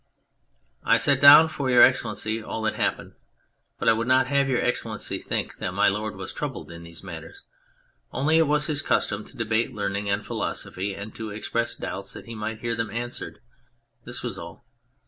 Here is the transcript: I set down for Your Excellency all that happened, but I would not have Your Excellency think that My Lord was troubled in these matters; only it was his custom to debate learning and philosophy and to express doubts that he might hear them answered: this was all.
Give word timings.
I 0.83 0.97
set 0.97 1.21
down 1.21 1.47
for 1.47 1.69
Your 1.69 1.83
Excellency 1.83 2.41
all 2.41 2.63
that 2.63 2.73
happened, 2.73 3.13
but 3.77 3.87
I 3.87 3.93
would 3.93 4.07
not 4.07 4.25
have 4.29 4.49
Your 4.49 4.59
Excellency 4.59 5.19
think 5.19 5.57
that 5.59 5.75
My 5.75 5.89
Lord 5.89 6.15
was 6.15 6.33
troubled 6.33 6.71
in 6.71 6.81
these 6.81 7.03
matters; 7.03 7.43
only 8.11 8.37
it 8.39 8.47
was 8.47 8.65
his 8.65 8.81
custom 8.81 9.23
to 9.25 9.37
debate 9.37 9.75
learning 9.75 10.09
and 10.09 10.25
philosophy 10.25 10.95
and 10.95 11.13
to 11.13 11.29
express 11.29 11.75
doubts 11.75 12.13
that 12.13 12.25
he 12.25 12.33
might 12.33 12.61
hear 12.61 12.73
them 12.73 12.89
answered: 12.89 13.41
this 14.03 14.23
was 14.23 14.39
all. 14.39 14.65